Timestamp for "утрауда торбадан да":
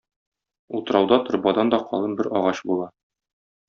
0.79-1.83